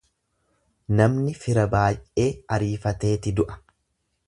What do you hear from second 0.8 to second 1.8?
Namni fira